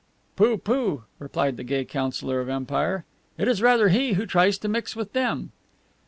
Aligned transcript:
"Pooh, 0.35 0.57
pooh," 0.57 1.03
replied 1.19 1.57
the 1.57 1.63
gay 1.63 1.85
Councilor 1.85 2.41
of 2.41 2.49
Empire, 2.49 3.05
"it 3.37 3.47
is 3.47 3.61
rather 3.61 3.89
he 3.89 4.13
who 4.13 4.25
tries 4.25 4.57
to 4.57 4.67
mix 4.67 4.95
with 4.95 5.13
them." 5.13 5.51